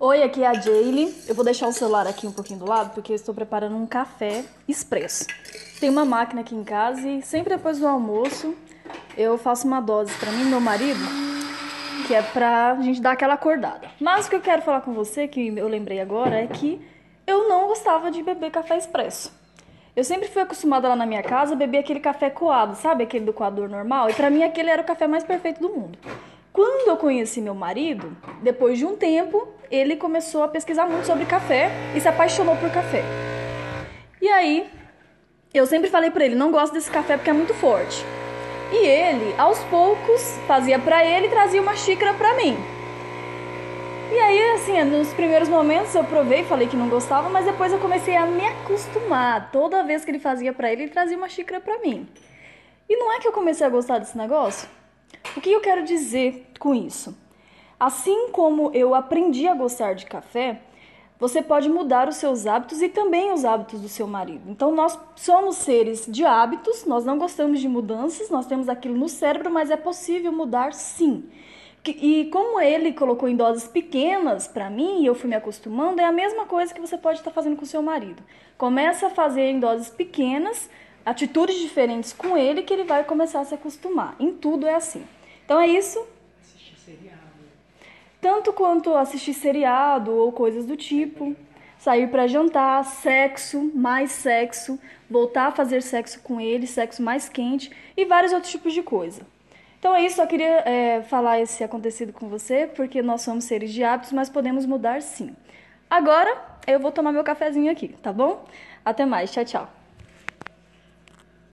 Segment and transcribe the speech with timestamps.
[0.00, 1.14] Oi, aqui é a Jaylee.
[1.28, 3.86] Eu vou deixar o celular aqui um pouquinho do lado porque eu estou preparando um
[3.86, 5.24] café expresso.
[5.78, 8.56] Tem uma máquina aqui em casa e sempre depois do almoço
[9.16, 10.98] eu faço uma dose para mim e meu marido,
[12.08, 13.88] que é pra gente dar aquela acordada.
[14.00, 16.84] Mas o que eu quero falar com você, que eu lembrei agora, é que
[17.24, 19.32] eu não gostava de beber café expresso.
[19.94, 23.04] Eu sempre fui acostumada lá na minha casa a beber aquele café coado, sabe?
[23.04, 24.10] Aquele do coador normal.
[24.10, 25.96] E para mim aquele era o café mais perfeito do mundo.
[26.54, 31.26] Quando eu conheci meu marido, depois de um tempo, ele começou a pesquisar muito sobre
[31.26, 33.02] café e se apaixonou por café.
[34.22, 34.70] E aí,
[35.52, 38.06] eu sempre falei para ele, não gosto desse café porque é muito forte.
[38.70, 42.56] E ele, aos poucos, fazia para ele e trazia uma xícara para mim.
[44.12, 47.80] E aí, assim, nos primeiros momentos eu provei, falei que não gostava, mas depois eu
[47.80, 49.50] comecei a me acostumar.
[49.50, 52.08] Toda vez que ele fazia para ele, ele trazia uma xícara para mim.
[52.88, 54.68] E não é que eu comecei a gostar desse negócio?
[55.36, 57.16] O que eu quero dizer com isso?
[57.78, 60.60] Assim como eu aprendi a gostar de café,
[61.18, 64.48] você pode mudar os seus hábitos e também os hábitos do seu marido.
[64.48, 69.08] Então, nós somos seres de hábitos, nós não gostamos de mudanças, nós temos aquilo no
[69.08, 71.24] cérebro, mas é possível mudar sim.
[71.86, 76.04] E como ele colocou em doses pequenas para mim e eu fui me acostumando, é
[76.04, 78.22] a mesma coisa que você pode estar fazendo com seu marido.
[78.56, 80.70] Começa a fazer em doses pequenas,
[81.04, 84.16] atitudes diferentes com ele, que ele vai começar a se acostumar.
[84.18, 85.04] Em tudo é assim.
[85.44, 86.04] Então é isso.
[86.40, 87.18] Assistir seriado.
[88.20, 91.36] Tanto quanto assistir seriado ou coisas do tipo,
[91.78, 94.78] sair para jantar, sexo, mais sexo,
[95.08, 99.22] voltar a fazer sexo com ele, sexo mais quente e vários outros tipos de coisa.
[99.78, 103.70] Então é isso, só queria é, falar esse acontecido com você, porque nós somos seres
[103.70, 105.36] de hábitos, mas podemos mudar sim.
[105.90, 108.46] Agora eu vou tomar meu cafezinho aqui, tá bom?
[108.82, 109.83] Até mais, tchau, tchau.